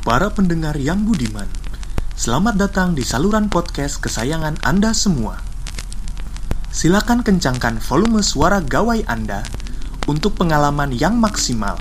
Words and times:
para 0.00 0.32
pendengar 0.32 0.80
yang 0.80 1.04
budiman. 1.04 1.44
Selamat 2.16 2.56
datang 2.56 2.96
di 2.96 3.04
saluran 3.04 3.52
podcast 3.52 4.00
kesayangan 4.00 4.56
Anda 4.64 4.96
semua. 4.96 5.44
Silakan 6.72 7.20
kencangkan 7.20 7.84
volume 7.84 8.24
suara 8.24 8.64
gawai 8.64 9.04
Anda 9.04 9.44
untuk 10.08 10.40
pengalaman 10.40 10.96
yang 10.96 11.20
maksimal. 11.20 11.76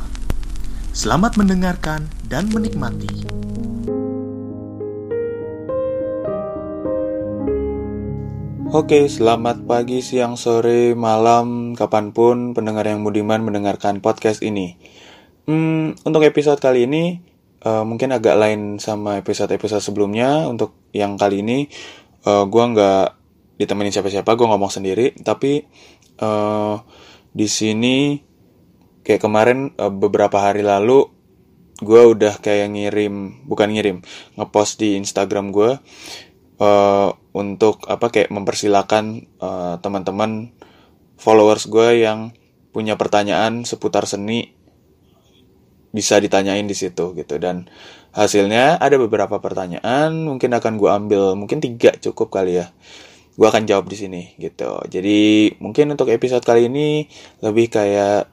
Selamat 0.91 1.39
mendengarkan 1.39 2.11
dan 2.27 2.51
menikmati. 2.51 3.23
Oke, 8.69 9.07
selamat 9.07 9.63
pagi, 9.63 10.03
siang, 10.03 10.35
sore, 10.35 10.93
malam, 10.93 11.73
kapan 11.73 12.11
pun 12.11 12.51
pendengar 12.51 12.83
yang 12.85 13.01
budiman 13.01 13.41
mendengarkan 13.41 14.03
podcast 14.03 14.43
ini. 14.43 14.75
Hmm, 15.49 15.97
untuk 16.05 16.21
episode 16.21 16.61
kali 16.61 16.85
ini 16.85 17.28
uh, 17.65 17.83
mungkin 17.83 18.15
agak 18.15 18.35
lain 18.35 18.77
sama 18.77 19.19
episode-episode 19.19 19.83
sebelumnya. 19.83 20.47
Untuk 20.47 20.75
yang 20.95 21.15
kali 21.19 21.41
ini 21.43 21.57
uh, 22.27 22.45
gue 22.45 22.63
nggak 22.63 23.07
ditemenin 23.59 23.93
siapa-siapa, 23.93 24.35
gue 24.37 24.47
ngomong 24.47 24.71
sendiri. 24.71 25.15
Tapi 25.19 25.63
uh, 26.23 26.79
di 27.29 27.47
sini 27.47 28.19
kayak 29.03 29.21
kemarin 29.21 29.73
uh, 29.75 29.91
beberapa 29.91 30.39
hari 30.39 30.61
lalu 30.61 31.07
gue 31.79 32.01
udah 32.03 32.43
kayak 32.43 32.75
ngirim, 32.75 33.47
bukan 33.47 33.71
ngirim, 33.71 33.97
ngepost 34.35 34.83
di 34.83 34.99
Instagram 34.99 35.55
gue 35.55 35.79
uh, 36.59 37.09
untuk 37.31 37.87
apa 37.87 38.11
kayak 38.11 38.29
mempersilahkan 38.29 39.05
uh, 39.39 39.75
teman-teman 39.79 40.51
followers 41.15 41.67
gue 41.71 42.03
yang 42.03 42.35
punya 42.69 42.99
pertanyaan 42.99 43.65
seputar 43.65 44.05
seni 44.05 44.58
bisa 45.89 46.21
ditanyain 46.21 46.65
di 46.69 46.77
situ 46.77 47.17
gitu 47.17 47.35
dan 47.41 47.65
hasilnya 48.13 48.77
ada 48.77 48.97
beberapa 49.01 49.41
pertanyaan 49.41 50.13
mungkin 50.25 50.53
akan 50.53 50.77
gue 50.77 50.89
ambil 50.89 51.23
mungkin 51.33 51.61
tiga 51.61 51.93
cukup 51.97 52.29
kali 52.29 52.61
ya 52.61 52.69
gue 53.39 53.47
akan 53.47 53.65
jawab 53.65 53.89
di 53.89 53.97
sini 53.97 54.21
gitu 54.37 54.83
jadi 54.85 55.51
mungkin 55.57 55.93
untuk 55.93 56.13
episode 56.13 56.45
kali 56.45 56.69
ini 56.69 57.09
lebih 57.41 57.73
kayak 57.73 58.29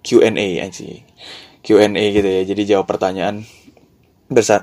Q&A 0.00 0.64
aja 0.64 0.90
Q&A 1.60 2.04
gitu 2.10 2.28
ya 2.28 2.42
jadi 2.42 2.62
jawab 2.76 2.90
pertanyaan 2.90 3.46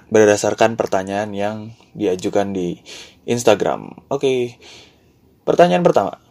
berdasarkan 0.08 0.80
pertanyaan 0.80 1.36
yang 1.36 1.76
diajukan 1.92 2.56
di 2.56 2.80
Instagram. 3.28 4.08
Oke, 4.08 4.56
pertanyaan 5.44 5.84
pertama. 5.84 6.24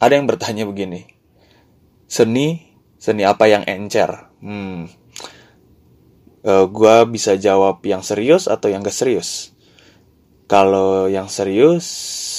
Ada 0.00 0.16
yang 0.16 0.24
bertanya 0.24 0.64
begini. 0.64 1.04
Seni, 2.08 2.69
seni 3.00 3.24
apa 3.24 3.48
yang 3.48 3.64
encer? 3.64 4.28
Hmm. 4.44 4.92
Uh, 6.44 6.68
gua 6.68 7.08
bisa 7.08 7.40
jawab 7.40 7.80
yang 7.88 8.04
serius 8.04 8.44
atau 8.44 8.68
yang 8.68 8.84
gak 8.84 8.96
serius. 8.96 9.56
Kalau 10.50 11.06
yang 11.06 11.30
serius, 11.30 11.86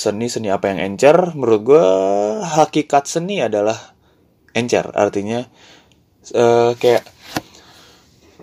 seni-seni 0.03 0.51
apa 0.51 0.67
yang 0.67 0.83
encer? 0.83 1.31
Menurut 1.31 1.61
gue, 1.63 1.85
hakikat 2.43 3.07
seni 3.07 3.39
adalah 3.39 3.95
encer. 4.51 4.91
Artinya, 4.91 5.47
uh, 6.35 6.75
kayak 6.75 7.07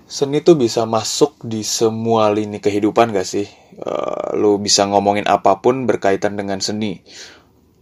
seni 0.08 0.40
tuh 0.40 0.56
bisa 0.56 0.88
masuk 0.88 1.36
di 1.44 1.60
semua 1.60 2.32
lini 2.32 2.64
kehidupan 2.64 3.12
gak 3.12 3.28
sih? 3.28 3.44
Uh, 3.76 4.40
lu 4.40 4.56
bisa 4.56 4.88
ngomongin 4.88 5.28
apa 5.28 5.60
pun 5.60 5.84
berkaitan 5.84 6.40
dengan 6.40 6.64
seni. 6.64 7.04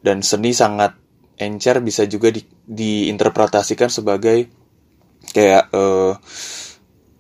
Dan 0.03 0.27
seni 0.27 0.51
sangat 0.51 1.06
encer 1.37 1.81
bisa 1.85 2.09
juga 2.09 2.33
di, 2.33 2.45
diinterpretasikan 2.67 3.93
sebagai 3.93 4.49
kayak 5.33 5.73
uh, 5.73 6.17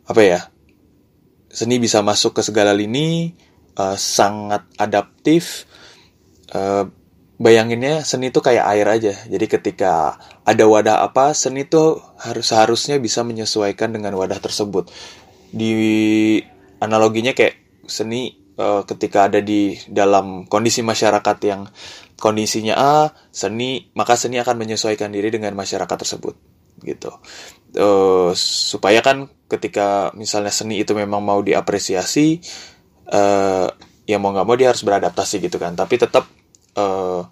apa 0.08 0.22
ya? 0.22 0.40
Seni 1.52 1.80
bisa 1.80 2.04
masuk 2.04 2.36
ke 2.36 2.42
segala 2.44 2.76
lini, 2.76 3.32
uh, 3.80 3.96
sangat 3.96 4.68
adaptif. 4.76 5.64
Uh, 6.52 6.88
bayanginnya 7.36 8.04
seni 8.04 8.32
itu 8.32 8.40
kayak 8.40 8.64
air 8.76 8.86
aja. 8.88 9.14
Jadi 9.28 9.46
ketika 9.48 10.20
ada 10.44 10.64
wadah 10.64 11.04
apa, 11.04 11.32
seni 11.36 11.64
itu 11.64 12.00
harus 12.20 12.44
seharusnya 12.48 13.00
bisa 13.00 13.24
menyesuaikan 13.24 13.92
dengan 13.92 14.16
wadah 14.16 14.40
tersebut. 14.40 14.88
Di 15.52 15.72
analoginya 16.80 17.32
kayak 17.32 17.84
seni 17.88 18.36
uh, 18.56 18.82
ketika 18.84 19.28
ada 19.30 19.40
di 19.40 19.76
dalam 19.88 20.44
kondisi 20.48 20.80
masyarakat 20.80 21.36
yang 21.44 21.68
kondisinya 22.16 22.74
A, 22.76 22.94
seni 23.28 23.92
maka 23.92 24.16
seni 24.16 24.40
akan 24.40 24.56
menyesuaikan 24.56 25.12
diri 25.12 25.28
dengan 25.28 25.52
masyarakat 25.52 25.96
tersebut 25.96 26.34
gitu. 26.84 27.12
Uh, 27.76 28.32
supaya 28.36 29.00
kan 29.04 29.28
ketika 29.48 30.12
misalnya 30.16 30.52
seni 30.52 30.80
itu 30.80 30.92
memang 30.96 31.20
mau 31.20 31.40
diapresiasi, 31.40 32.40
uh, 33.12 33.68
ya 34.08 34.16
mau 34.16 34.32
nggak 34.32 34.46
mau 34.48 34.56
dia 34.56 34.72
harus 34.72 34.84
beradaptasi 34.84 35.44
gitu 35.44 35.56
kan. 35.60 35.76
Tapi 35.76 35.94
tetap 35.96 36.24
uh, 36.76 37.24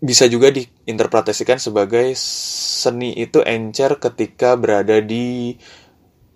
bisa 0.00 0.24
juga 0.30 0.48
diinterpretasikan 0.54 1.60
sebagai 1.60 2.16
seni 2.16 3.12
itu 3.18 3.44
encer 3.44 4.00
ketika 4.00 4.56
berada 4.56 4.98
di 5.02 5.58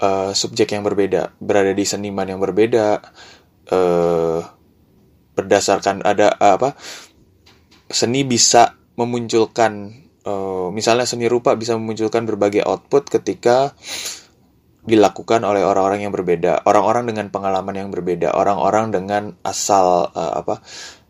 uh, 0.02 0.31
subjek 0.34 0.75
yang 0.75 0.84
berbeda, 0.84 1.38
berada 1.41 1.72
di 1.72 1.84
seniman 1.86 2.28
yang 2.28 2.42
berbeda, 2.42 3.00
uh, 3.72 4.41
berdasarkan 5.34 6.06
ada 6.06 6.31
apa 6.38 6.78
seni 7.90 8.24
bisa 8.24 8.76
memunculkan 8.94 10.04
uh, 10.24 10.68
misalnya 10.70 11.04
seni 11.04 11.28
rupa 11.28 11.54
bisa 11.58 11.76
memunculkan 11.76 12.24
berbagai 12.24 12.64
output 12.64 13.10
ketika 13.10 13.76
dilakukan 14.84 15.40
oleh 15.48 15.64
orang-orang 15.64 16.04
yang 16.04 16.12
berbeda, 16.12 16.68
orang-orang 16.68 17.08
dengan 17.08 17.32
pengalaman 17.32 17.72
yang 17.72 17.88
berbeda, 17.88 18.36
orang-orang 18.36 18.92
dengan 18.92 19.22
asal 19.40 20.12
uh, 20.12 20.32
apa 20.36 20.60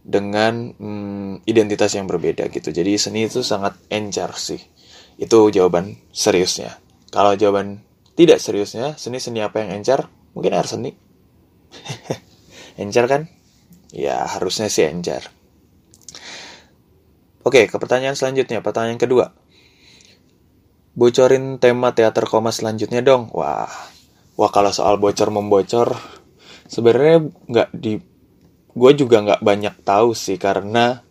dengan 0.04 0.70
hmm, 0.78 1.48
identitas 1.48 1.96
yang 1.98 2.06
berbeda 2.06 2.46
gitu. 2.54 2.70
Jadi 2.70 2.94
seni 3.00 3.26
itu 3.26 3.42
sangat 3.42 3.74
encer 3.90 4.30
sih. 4.38 4.62
Itu 5.18 5.50
jawaban 5.50 5.98
seriusnya. 6.14 6.78
Kalau 7.10 7.34
jawaban 7.34 7.82
tidak 8.14 8.38
seriusnya, 8.38 8.94
seni-seni 8.94 9.42
apa 9.42 9.62
yang 9.62 9.82
encer? 9.82 10.06
Mungkin 10.38 10.54
air 10.54 10.66
seni. 10.70 10.94
encer 12.82 13.04
kan? 13.10 13.26
Ya, 13.90 14.22
harusnya 14.22 14.70
sih 14.70 14.86
encer. 14.86 15.26
Oke, 17.44 17.68
ke 17.68 17.76
pertanyaan 17.76 18.16
selanjutnya. 18.16 18.64
Pertanyaan 18.64 18.96
kedua. 18.96 19.36
Bocorin 20.96 21.60
tema 21.60 21.92
teater 21.92 22.24
koma 22.24 22.48
selanjutnya 22.48 23.04
dong. 23.04 23.28
Wah, 23.36 23.68
wah 24.40 24.50
kalau 24.50 24.72
soal 24.72 24.96
bocor 24.96 25.28
membocor, 25.28 25.92
sebenarnya 26.68 27.28
nggak 27.44 27.68
di 27.76 28.00
gue 28.74 28.92
juga 28.98 29.22
nggak 29.22 29.42
banyak 29.44 29.74
tahu 29.86 30.16
sih 30.16 30.34
karena 30.34 31.04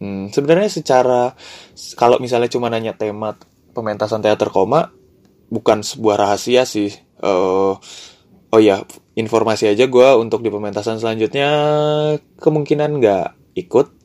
hmm, 0.00 0.32
sebenarnya 0.32 0.70
secara 0.72 1.36
kalau 2.00 2.16
misalnya 2.16 2.48
cuma 2.48 2.72
nanya 2.72 2.96
tema 2.96 3.36
pementasan 3.76 4.24
teater 4.24 4.48
koma 4.48 4.88
bukan 5.52 5.84
sebuah 5.84 6.16
rahasia 6.16 6.64
sih 6.64 6.88
uh, 7.20 7.76
oh 8.50 8.60
ya 8.60 8.80
informasi 9.14 9.68
aja 9.68 9.84
gue 9.84 10.08
untuk 10.16 10.40
di 10.40 10.48
pementasan 10.48 10.96
selanjutnya 10.96 11.50
kemungkinan 12.40 12.90
nggak 12.96 13.28
ikut 13.60 13.99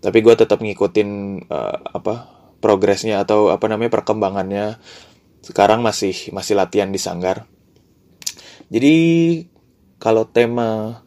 tapi 0.00 0.24
gue 0.24 0.34
tetap 0.34 0.64
ngikutin 0.64 1.08
uh, 1.48 1.76
apa 1.92 2.14
progresnya 2.60 3.20
atau 3.24 3.52
apa 3.52 3.68
namanya 3.68 3.92
perkembangannya. 4.00 4.80
Sekarang 5.40 5.80
masih 5.80 6.32
masih 6.32 6.56
latihan 6.56 6.92
di 6.92 7.00
sanggar. 7.00 7.48
Jadi 8.68 8.96
kalau 10.00 10.28
tema 10.28 11.00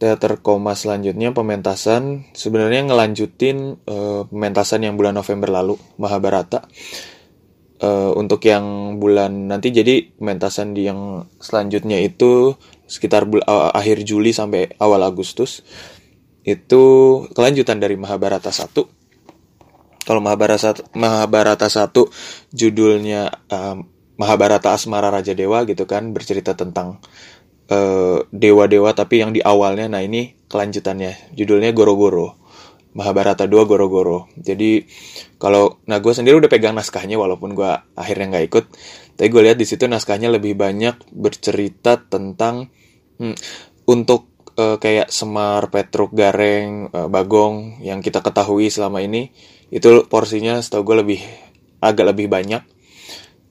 teater 0.00 0.40
koma 0.40 0.72
selanjutnya 0.72 1.36
pementasan 1.36 2.32
sebenarnya 2.32 2.88
ngelanjutin 2.88 3.84
uh, 3.84 4.24
pementasan 4.28 4.88
yang 4.88 4.96
bulan 4.96 5.16
November 5.16 5.52
lalu 5.52 5.76
Mahabharata. 6.00 6.64
Uh, 7.80 8.12
untuk 8.12 8.44
yang 8.44 9.00
bulan 9.00 9.48
nanti 9.48 9.72
jadi 9.72 10.12
pementasan 10.12 10.76
di 10.76 10.84
yang 10.84 11.24
selanjutnya 11.40 11.96
itu 11.96 12.52
sekitar 12.84 13.24
bul 13.24 13.40
akhir 13.48 14.04
Juli 14.04 14.36
sampai 14.36 14.76
awal 14.76 15.00
Agustus 15.00 15.64
itu 16.44 16.82
kelanjutan 17.36 17.78
dari 17.80 18.00
Mahabharata 18.00 18.48
1 18.48 20.06
kalau 20.06 20.20
Mahabharata 20.24 20.80
Mahabharata 20.96 21.68
1 21.68 21.92
judulnya 22.54 23.28
uh, 23.52 23.76
Mahabharata 24.16 24.72
Asmara 24.76 25.08
Raja 25.08 25.32
Dewa 25.32 25.64
gitu 25.64 25.84
kan 25.88 26.12
bercerita 26.12 26.52
tentang 26.52 27.00
Eh, 27.70 28.18
dewa-dewa 28.34 28.90
uh, 28.90 28.96
tapi 28.98 29.22
yang 29.22 29.30
di 29.30 29.38
awalnya 29.38 29.86
nah 29.86 30.02
ini 30.02 30.34
kelanjutannya. 30.50 31.30
Judulnya 31.38 31.70
Goro-Goro. 31.70 32.34
Mahabharata 32.98 33.46
2 33.46 33.62
Goro-Goro. 33.62 34.26
Jadi 34.34 34.82
kalau 35.38 35.78
nah 35.86 36.02
gue 36.02 36.10
sendiri 36.10 36.42
udah 36.42 36.50
pegang 36.50 36.74
naskahnya 36.74 37.14
walaupun 37.14 37.54
gue 37.54 37.70
akhirnya 37.94 38.26
nggak 38.34 38.46
ikut. 38.50 38.64
Tapi 39.14 39.28
gue 39.30 39.42
lihat 39.46 39.54
di 39.54 39.70
situ 39.70 39.86
naskahnya 39.86 40.34
lebih 40.34 40.58
banyak 40.58 41.14
bercerita 41.14 42.02
tentang 42.02 42.74
hmm, 43.22 43.38
untuk 43.86 44.29
uh, 44.60 44.76
kayak 44.76 45.08
Semar, 45.08 45.72
Petruk, 45.72 46.12
Gareng, 46.12 46.92
uh, 46.92 47.08
Bagong 47.08 47.80
yang 47.80 48.04
kita 48.04 48.20
ketahui 48.20 48.68
selama 48.68 49.00
ini 49.00 49.32
itu 49.72 50.04
porsinya 50.12 50.60
setahu 50.60 50.92
gue 50.92 50.96
lebih 51.00 51.20
agak 51.80 52.12
lebih 52.12 52.28
banyak 52.28 52.60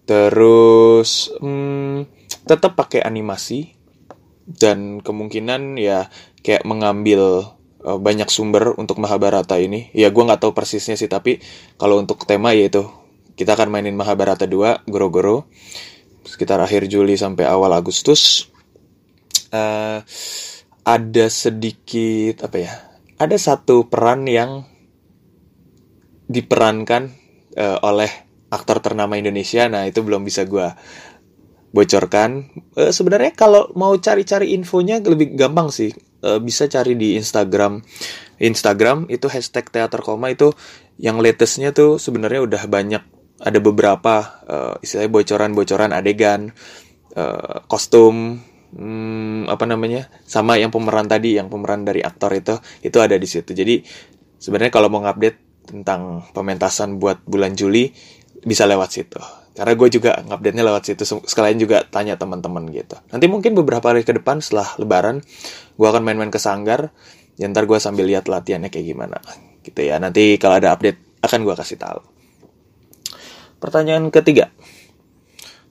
terus 0.05 1.33
hmm, 1.41 2.05
tetap 2.45 2.77
pakai 2.77 3.01
animasi 3.01 3.73
dan 4.49 5.01
kemungkinan 5.01 5.77
ya 5.77 6.09
kayak 6.41 6.65
mengambil 6.65 7.53
uh, 7.85 7.99
banyak 8.01 8.25
sumber 8.33 8.73
untuk 8.81 8.97
Mahabharata 8.97 9.61
ini. 9.61 9.93
Ya 9.93 10.09
gue 10.09 10.23
nggak 10.25 10.41
tahu 10.41 10.57
persisnya 10.57 10.97
sih 10.97 11.05
tapi 11.05 11.37
kalau 11.77 12.01
untuk 12.01 12.25
tema 12.25 12.57
yaitu 12.57 12.89
kita 13.37 13.53
akan 13.53 13.69
mainin 13.69 13.93
Mahabharata 13.93 14.49
2 14.49 14.89
Goro-Goro 14.89 15.45
sekitar 16.25 16.59
akhir 16.59 16.89
Juli 16.89 17.13
sampai 17.15 17.45
awal 17.45 17.71
Agustus. 17.77 18.49
Uh, 19.53 20.01
ada 20.89 21.25
sedikit 21.29 22.41
apa 22.41 22.57
ya? 22.57 22.73
Ada 23.21 23.37
satu 23.37 23.85
peran 23.85 24.25
yang 24.25 24.65
diperankan 26.25 27.13
uh, 27.53 27.77
oleh 27.85 28.09
aktor 28.49 28.81
ternama 28.81 29.13
Indonesia. 29.21 29.69
Nah 29.69 29.85
itu 29.85 30.01
belum 30.01 30.25
bisa 30.25 30.49
gue 30.49 30.65
bocorkan. 31.69 32.49
Uh, 32.73 32.89
Sebenarnya 32.89 33.37
kalau 33.37 33.69
mau 33.77 33.93
cari-cari 34.01 34.57
infonya 34.57 34.97
lebih 35.05 35.37
gampang 35.37 35.69
sih. 35.69 35.93
Uh, 36.25 36.41
bisa 36.41 36.65
cari 36.65 36.97
di 36.97 37.15
Instagram. 37.15 37.85
Instagram 38.41 39.05
itu 39.13 39.29
hashtag 39.29 39.69
teater 39.69 40.01
koma 40.01 40.33
itu 40.33 40.51
yang 40.99 41.21
latestnya 41.21 41.71
tuh 41.71 42.01
sebenarnya 42.01 42.43
udah 42.43 42.63
banyak 42.67 43.03
ada 43.39 43.59
beberapa 43.63 44.43
uh, 44.43 44.75
istilahnya 44.83 45.15
bocoran-bocoran 45.15 45.95
adegan, 45.95 46.51
uh, 47.15 47.63
kostum, 47.71 48.43
hmm, 48.75 49.49
apa 49.49 49.65
namanya, 49.65 50.09
sama 50.25 50.57
yang 50.59 50.69
pemeran 50.69 51.09
tadi, 51.09 51.37
yang 51.37 51.47
pemeran 51.47 51.85
dari 51.85 52.03
aktor 52.03 52.33
itu 52.35 52.57
itu 52.85 52.97
ada 53.01 53.15
di 53.15 53.27
situ. 53.29 53.53
Jadi 53.55 53.81
sebenarnya 54.37 54.71
kalau 54.73 54.87
mau 54.91 55.01
ngupdate 55.01 55.65
tentang 55.69 56.25
pementasan 56.33 56.97
buat 56.97 57.21
bulan 57.29 57.53
Juli 57.53 57.93
bisa 58.41 58.65
lewat 58.65 58.89
situ. 58.89 59.21
Karena 59.53 59.75
gue 59.75 59.89
juga 59.91 60.15
ngupdate-nya 60.23 60.63
lewat 60.63 60.83
situ. 60.87 61.03
Sekalian 61.03 61.59
juga 61.59 61.83
tanya 61.83 62.15
teman-teman 62.15 62.63
gitu. 62.71 62.95
Nanti 63.11 63.27
mungkin 63.27 63.59
beberapa 63.59 63.91
hari 63.91 64.07
ke 64.07 64.15
depan 64.15 64.39
setelah 64.39 64.71
lebaran, 64.79 65.19
gue 65.75 65.87
akan 65.87 65.99
main-main 65.99 66.31
ke 66.31 66.39
Sanggar. 66.39 66.95
Ya 67.35 67.47
ntar 67.51 67.67
gue 67.67 67.75
sambil 67.79 68.07
lihat 68.07 68.31
latihannya 68.31 68.71
kayak 68.71 68.87
gimana. 68.87 69.19
Gitu 69.59 69.83
ya. 69.83 69.99
Nanti 69.99 70.39
kalau 70.39 70.63
ada 70.63 70.71
update 70.71 71.19
akan 71.19 71.39
gue 71.43 71.55
kasih 71.59 71.75
tahu. 71.75 71.99
Pertanyaan 73.59 74.07
ketiga. 74.07 74.55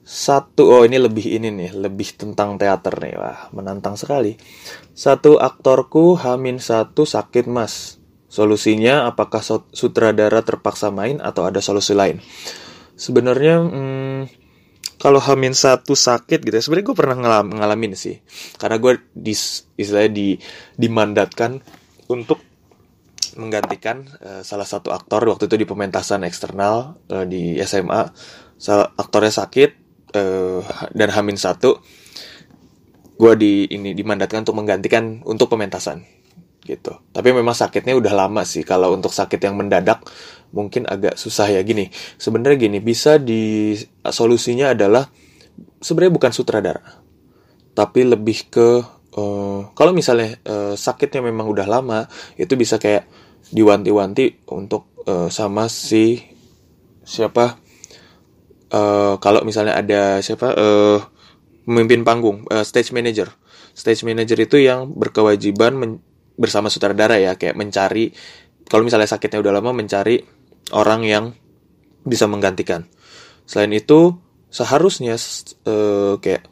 Satu, 0.09 0.73
oh 0.73 0.81
ini 0.89 0.97
lebih 0.97 1.37
ini 1.37 1.53
nih, 1.53 1.77
lebih 1.77 2.17
tentang 2.17 2.57
teater 2.57 2.97
nih. 2.97 3.13
Wah, 3.13 3.45
menantang 3.53 3.93
sekali. 3.93 4.33
Satu 4.97 5.37
aktorku 5.37 6.17
Hamin 6.17 6.57
satu 6.57 7.05
sakit 7.05 7.45
mas. 7.45 8.01
Solusinya 8.25 9.05
apakah 9.05 9.45
sutradara 9.69 10.41
terpaksa 10.41 10.89
main 10.89 11.21
atau 11.21 11.45
ada 11.45 11.61
solusi 11.61 11.93
lain? 11.93 12.25
Sebenarnya 12.97 13.61
hmm, 13.61 14.21
kalau 14.97 15.21
Hamin 15.21 15.53
satu 15.53 15.93
sakit 15.93 16.41
gitu 16.41 16.57
ya, 16.57 16.63
sebenarnya 16.65 16.89
gue 16.89 16.97
pernah 16.97 17.13
ngalam, 17.13 17.61
ngalamin 17.61 17.93
sih. 17.93 18.17
Karena 18.57 18.81
gue 18.81 19.13
di 19.13 19.37
istilahnya 19.77 20.09
di 20.09 20.27
dimandatkan 20.73 21.61
untuk 22.09 22.41
menggantikan 23.37 24.09
uh, 24.25 24.41
salah 24.41 24.65
satu 24.65 24.89
aktor 24.89 25.21
waktu 25.29 25.45
itu 25.45 25.53
di 25.53 25.69
pementasan 25.69 26.25
eksternal 26.25 26.97
uh, 27.13 27.29
di 27.29 27.61
SMA. 27.61 28.09
Aktornya 28.97 29.29
sakit 29.29 29.88
uh, 30.13 30.61
dan 30.93 31.09
Hamin 31.13 31.37
satu 31.37 31.79
gue 33.19 33.33
di 33.35 33.67
ini 33.67 33.91
dimandatkan 33.91 34.47
untuk 34.47 34.55
menggantikan 34.55 35.19
untuk 35.27 35.51
pementasan 35.51 36.07
gitu. 36.63 37.01
Tapi 37.11 37.33
memang 37.33 37.57
sakitnya 37.57 37.97
udah 37.97 38.13
lama 38.13 38.45
sih. 38.45 38.61
Kalau 38.61 38.93
untuk 38.93 39.09
sakit 39.09 39.41
yang 39.41 39.57
mendadak 39.57 40.05
mungkin 40.53 40.85
agak 40.85 41.17
susah 41.17 41.49
ya 41.49 41.61
gini. 41.65 41.89
Sebenarnya 42.15 42.69
gini, 42.69 42.77
bisa 42.79 43.17
di 43.17 43.73
solusinya 44.05 44.71
adalah 44.77 45.09
sebenarnya 45.81 46.13
bukan 46.13 46.31
sutradara. 46.31 46.83
Tapi 47.73 48.05
lebih 48.05 48.53
ke 48.53 48.69
uh, 49.17 49.61
kalau 49.73 49.91
misalnya 49.91 50.37
uh, 50.45 50.73
sakitnya 50.77 51.25
memang 51.25 51.49
udah 51.49 51.67
lama, 51.67 51.99
itu 52.37 52.53
bisa 52.53 52.77
kayak 52.77 53.09
diwanti-wanti 53.49 54.45
untuk 54.53 54.93
uh, 55.09 55.27
sama 55.27 55.65
si 55.67 56.21
siapa 57.01 57.57
uh, 58.73 59.15
kalau 59.21 59.41
misalnya 59.45 59.77
ada 59.77 60.23
siapa 60.23 60.53
uh, 60.53 60.99
pemimpin 61.65 62.01
panggung, 62.01 62.45
uh, 62.49 62.65
stage 62.65 62.93
manager. 62.95 63.29
Stage 63.73 64.03
manager 64.03 64.35
itu 64.41 64.59
yang 64.59 64.91
berkewajiban 64.91 66.01
bersama 66.39 66.71
sutradara 66.71 67.19
ya 67.19 67.35
kayak 67.35 67.59
mencari 67.59 68.15
kalau 68.69 68.87
misalnya 68.87 69.11
sakitnya 69.11 69.43
udah 69.43 69.59
lama 69.59 69.75
mencari 69.75 70.23
orang 70.71 71.01
yang 71.03 71.25
bisa 72.07 72.31
menggantikan 72.31 72.87
selain 73.43 73.75
itu 73.75 74.15
seharusnya 74.47 75.19
uh, 75.67 76.15
kayak 76.21 76.47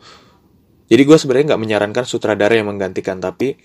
jadi 0.91 1.01
gue 1.07 1.17
sebenarnya 1.17 1.55
nggak 1.55 1.61
menyarankan 1.63 2.03
sutradara 2.03 2.57
yang 2.57 2.67
menggantikan 2.67 3.23
tapi 3.23 3.55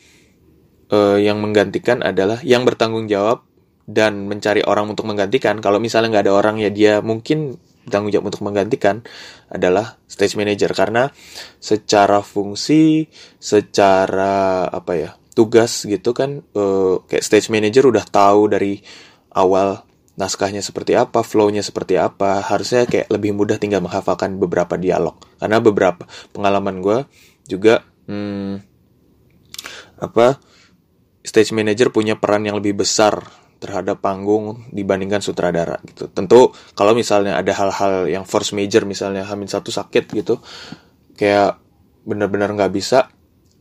uh, 0.94 1.18
yang 1.18 1.42
menggantikan 1.42 2.04
adalah 2.06 2.38
yang 2.46 2.62
bertanggung 2.62 3.10
jawab 3.10 3.42
dan 3.88 4.30
mencari 4.30 4.62
orang 4.62 4.94
untuk 4.94 5.10
menggantikan 5.10 5.58
kalau 5.58 5.82
misalnya 5.82 6.14
nggak 6.14 6.24
ada 6.30 6.34
orang 6.38 6.56
ya 6.62 6.70
dia 6.70 7.02
mungkin 7.02 7.58
tanggung 7.88 8.14
jawab 8.14 8.30
untuk 8.30 8.44
menggantikan 8.46 9.02
adalah 9.50 9.98
stage 10.06 10.38
manager 10.38 10.70
karena 10.76 11.10
secara 11.58 12.22
fungsi 12.22 13.10
secara 13.42 14.68
apa 14.68 14.92
ya 14.94 15.10
tugas 15.32 15.88
gitu 15.88 16.12
kan 16.12 16.44
uh, 16.54 17.02
kayak 17.08 17.24
stage 17.24 17.48
manager 17.48 17.88
udah 17.88 18.04
tahu 18.04 18.52
dari 18.52 18.84
awal 19.32 19.82
naskahnya 20.12 20.60
seperti 20.60 20.92
apa, 20.92 21.24
flow-nya 21.24 21.64
seperti 21.64 21.96
apa, 21.96 22.44
harusnya 22.44 22.84
kayak 22.84 23.08
lebih 23.08 23.32
mudah 23.32 23.56
tinggal 23.56 23.80
menghafalkan 23.80 24.36
beberapa 24.36 24.76
dialog. 24.76 25.16
Karena 25.40 25.58
beberapa 25.58 26.04
pengalaman 26.36 26.84
gue 26.84 27.08
juga 27.48 27.80
hmm, 28.06 28.60
apa 30.02 30.36
stage 31.24 31.54
manager 31.54 31.94
punya 31.94 32.18
peran 32.18 32.44
yang 32.44 32.58
lebih 32.58 32.82
besar 32.84 33.41
terhadap 33.62 34.02
panggung 34.02 34.66
dibandingkan 34.74 35.22
sutradara 35.22 35.78
gitu. 35.86 36.10
Tentu 36.10 36.50
kalau 36.74 36.98
misalnya 36.98 37.38
ada 37.38 37.54
hal-hal 37.54 38.10
yang 38.10 38.26
force 38.26 38.50
major 38.50 38.82
misalnya 38.82 39.22
Hamin 39.22 39.46
satu 39.46 39.70
sakit 39.70 40.10
gitu, 40.10 40.42
kayak 41.14 41.62
benar-benar 42.02 42.50
nggak 42.58 42.72
bisa 42.74 43.06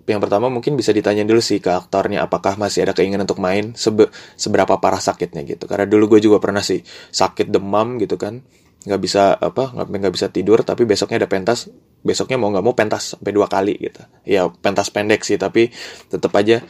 yang 0.10 0.18
pertama 0.18 0.50
mungkin 0.50 0.74
bisa 0.74 0.90
ditanya 0.90 1.22
dulu 1.22 1.40
sih 1.40 1.62
ke 1.62 1.70
aktornya 1.70 2.26
apakah 2.26 2.58
masih 2.58 2.84
ada 2.84 2.94
keinginan 2.98 3.30
untuk 3.30 3.38
main 3.38 3.78
sebe 3.78 4.10
seberapa 4.34 4.82
parah 4.82 5.00
sakitnya 5.00 5.46
gitu 5.46 5.70
karena 5.70 5.86
dulu 5.86 6.18
gue 6.18 6.26
juga 6.26 6.42
pernah 6.42 6.66
sih 6.66 6.82
sakit 7.14 7.54
demam 7.54 8.02
gitu 8.02 8.18
kan 8.18 8.42
nggak 8.82 9.02
bisa 9.02 9.38
apa 9.38 9.78
nggak 9.78 9.88
nggak 9.88 10.14
bisa 10.18 10.28
tidur 10.34 10.66
tapi 10.66 10.90
besoknya 10.90 11.22
ada 11.22 11.30
pentas 11.30 11.70
besoknya 12.02 12.42
mau 12.42 12.50
nggak 12.50 12.66
mau 12.66 12.74
pentas 12.74 13.14
sampai 13.14 13.30
dua 13.30 13.46
kali 13.46 13.78
gitu 13.78 14.02
ya 14.26 14.50
pentas 14.50 14.90
pendek 14.90 15.22
sih 15.22 15.38
tapi 15.38 15.70
tetap 16.10 16.34
aja 16.34 16.66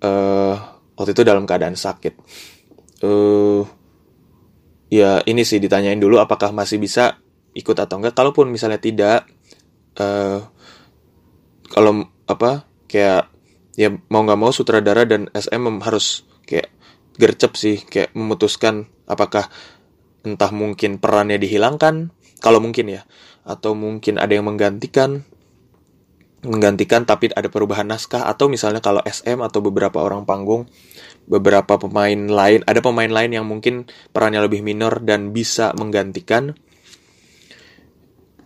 uh, 0.00 0.56
waktu 0.98 1.14
itu 1.14 1.22
dalam 1.22 1.46
keadaan 1.46 1.78
sakit. 1.78 2.18
Uh, 3.06 3.62
ya 4.90 5.22
ini 5.22 5.46
sih 5.46 5.62
ditanyain 5.62 6.02
dulu 6.02 6.18
apakah 6.18 6.50
masih 6.50 6.82
bisa 6.82 7.22
ikut 7.54 7.78
atau 7.78 8.02
enggak. 8.02 8.18
Kalaupun 8.18 8.50
misalnya 8.50 8.82
tidak 8.82 9.30
uh, 10.02 10.42
kalau 11.70 12.10
apa 12.26 12.66
kayak 12.90 13.30
ya 13.78 13.94
mau 14.10 14.26
nggak 14.26 14.40
mau 14.40 14.50
sutradara 14.50 15.06
dan 15.06 15.30
SM 15.30 15.78
harus 15.86 16.26
kayak 16.42 16.74
gercep 17.14 17.52
sih 17.54 17.76
kayak 17.86 18.10
memutuskan 18.18 18.90
apakah 19.06 19.46
entah 20.26 20.50
mungkin 20.50 20.98
perannya 20.98 21.38
dihilangkan 21.38 22.10
kalau 22.42 22.58
mungkin 22.58 22.90
ya 22.90 23.02
atau 23.46 23.78
mungkin 23.78 24.18
ada 24.18 24.34
yang 24.34 24.50
menggantikan 24.50 25.24
menggantikan 26.46 27.02
tapi 27.02 27.34
ada 27.34 27.50
perubahan 27.50 27.88
naskah 27.90 28.30
atau 28.30 28.46
misalnya 28.46 28.78
kalau 28.78 29.02
SM 29.02 29.42
atau 29.42 29.58
beberapa 29.58 29.98
orang 29.98 30.22
panggung 30.22 30.70
beberapa 31.26 31.82
pemain 31.82 32.14
lain 32.14 32.62
ada 32.62 32.78
pemain 32.78 33.10
lain 33.10 33.34
yang 33.34 33.46
mungkin 33.46 33.90
perannya 34.14 34.46
lebih 34.46 34.62
minor 34.62 35.02
dan 35.02 35.34
bisa 35.34 35.74
menggantikan 35.74 36.54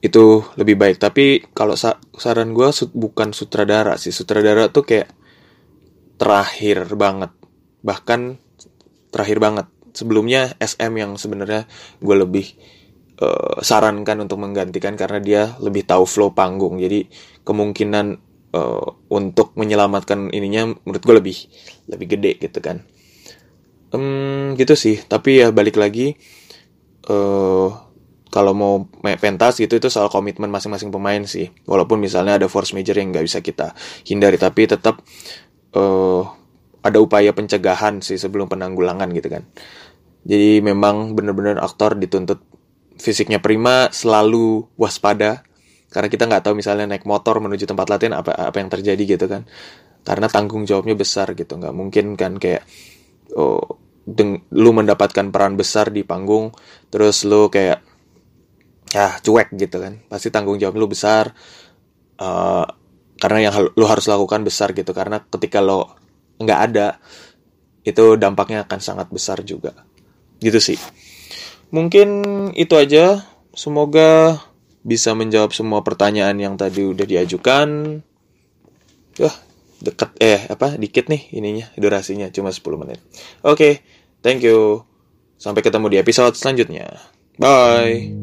itu 0.02 0.42
lebih 0.58 0.74
baik. 0.76 0.98
Tapi 0.98 1.54
kalau 1.54 1.78
sa 1.78 1.96
saran 2.18 2.50
gue 2.50 2.68
bukan 2.90 3.30
sutradara 3.30 3.94
sih. 3.94 4.10
Sutradara 4.10 4.66
tuh 4.68 4.82
kayak 4.82 5.08
terakhir 6.18 6.90
banget. 6.98 7.30
Bahkan 7.86 8.20
terakhir 9.14 9.38
banget. 9.38 9.66
Sebelumnya 9.94 10.58
SM 10.58 10.92
yang 10.98 11.14
sebenarnya 11.14 11.70
gue 12.02 12.16
lebih 12.18 12.46
uh, 13.22 13.62
sarankan 13.62 14.26
untuk 14.26 14.42
menggantikan 14.42 14.98
karena 14.98 15.22
dia 15.22 15.42
lebih 15.62 15.86
tahu 15.86 16.02
flow 16.02 16.34
panggung. 16.34 16.82
Jadi 16.82 17.06
kemungkinan 17.42 18.20
uh, 18.54 18.86
untuk 19.10 19.56
menyelamatkan 19.58 20.30
ininya 20.30 20.76
menurut 20.84 21.02
gue 21.02 21.14
lebih 21.18 21.36
lebih 21.90 22.06
gede 22.18 22.32
gitu 22.38 22.58
kan. 22.62 22.84
Um, 23.92 24.56
gitu 24.56 24.72
sih. 24.76 25.00
Tapi 25.04 25.44
ya 25.44 25.48
balik 25.52 25.76
lagi 25.76 26.16
uh, 27.08 27.68
kalau 28.32 28.56
mau 28.56 28.88
pentas 29.20 29.60
gitu 29.60 29.76
itu 29.76 29.92
soal 29.92 30.08
komitmen 30.08 30.48
masing-masing 30.48 30.88
pemain 30.88 31.20
sih. 31.28 31.52
Walaupun 31.68 32.00
misalnya 32.00 32.40
ada 32.40 32.48
force 32.48 32.72
major 32.72 32.96
yang 32.96 33.12
nggak 33.12 33.26
bisa 33.26 33.44
kita 33.44 33.76
hindari 34.08 34.40
tapi 34.40 34.64
tetap 34.64 35.04
uh, 35.76 36.24
ada 36.82 36.98
upaya 36.98 37.30
pencegahan 37.30 38.02
sih 38.02 38.16
sebelum 38.16 38.48
penanggulangan 38.48 39.10
gitu 39.12 39.28
kan. 39.28 39.44
Jadi 40.22 40.62
memang 40.62 41.18
benar-benar 41.18 41.58
aktor 41.58 41.98
dituntut 41.98 42.40
fisiknya 42.96 43.42
prima 43.42 43.90
selalu 43.90 44.70
waspada 44.78 45.42
karena 45.92 46.08
kita 46.08 46.24
nggak 46.24 46.42
tahu 46.48 46.56
misalnya 46.56 46.88
naik 46.96 47.04
motor 47.04 47.36
menuju 47.38 47.68
tempat 47.68 47.86
latihan 47.92 48.16
apa 48.16 48.32
apa 48.32 48.56
yang 48.56 48.72
terjadi 48.72 49.02
gitu 49.04 49.28
kan. 49.28 49.44
Karena 50.02 50.26
tanggung 50.26 50.64
jawabnya 50.64 50.96
besar 50.96 51.36
gitu. 51.36 51.60
Nggak 51.60 51.74
mungkin 51.76 52.16
kan 52.16 52.40
kayak 52.40 52.64
oh 53.36 53.78
deng 54.02 54.48
lu 54.56 54.74
mendapatkan 54.74 55.30
peran 55.30 55.54
besar 55.54 55.94
di 55.94 56.02
panggung 56.02 56.50
terus 56.90 57.22
lu 57.22 57.46
kayak 57.52 57.84
ya 58.90 59.20
cuek 59.20 59.52
gitu 59.54 59.76
kan. 59.78 60.00
Pasti 60.08 60.32
tanggung 60.32 60.56
jawab 60.56 60.80
lu 60.80 60.88
besar 60.88 61.30
uh, 62.18 62.66
karena 63.20 63.38
yang 63.46 63.54
lu 63.76 63.84
harus 63.84 64.08
lakukan 64.08 64.42
besar 64.42 64.72
gitu. 64.72 64.90
Karena 64.96 65.20
ketika 65.20 65.60
lo 65.60 65.92
nggak 66.40 66.60
ada 66.72 66.96
itu 67.84 68.16
dampaknya 68.16 68.64
akan 68.64 68.80
sangat 68.80 69.12
besar 69.12 69.44
juga. 69.44 69.76
Gitu 70.40 70.56
sih. 70.56 70.80
Mungkin 71.68 72.08
itu 72.56 72.74
aja. 72.80 73.28
Semoga 73.52 74.40
bisa 74.82 75.14
menjawab 75.14 75.54
semua 75.54 75.86
pertanyaan 75.86 76.34
yang 76.38 76.54
tadi 76.58 76.82
udah 76.82 77.06
diajukan. 77.06 78.02
Wah, 79.22 79.36
deket 79.82 80.10
eh 80.22 80.46
apa 80.46 80.78
dikit 80.78 81.10
nih 81.10 81.34
ininya 81.34 81.66
durasinya 81.74 82.30
cuma 82.30 82.54
10 82.54 82.62
menit. 82.78 82.98
Oke 83.42 83.54
okay, 83.54 83.72
thank 84.22 84.42
you. 84.46 84.86
Sampai 85.38 85.62
ketemu 85.66 85.90
di 85.90 85.96
episode 85.98 86.38
selanjutnya. 86.38 87.02
Bye. 87.34 88.14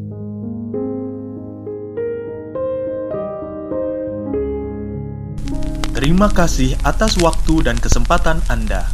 Terima 6.00 6.32
kasih 6.32 6.80
atas 6.88 7.20
waktu 7.20 7.68
dan 7.68 7.75
kesempatan 7.75 8.39
Anda. 8.48 8.88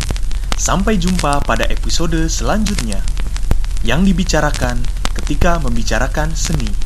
Sampai 0.57 0.97
jumpa 0.97 1.45
pada 1.45 1.69
episode 1.69 2.17
selanjutnya. 2.25 2.97
Yang 3.85 4.09
dibicarakan 4.09 4.81
ketika 5.13 5.61
membicarakan 5.61 6.33
seni. 6.33 6.84